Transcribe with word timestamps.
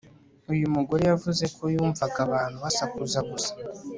uyu 0.51 0.65
mugore 0.75 1.03
yavuze 1.11 1.43
ko 1.55 1.63
yumvaga 1.73 2.17
abantu 2.27 2.57
basakuza 2.63 3.19
gusa 3.29 3.51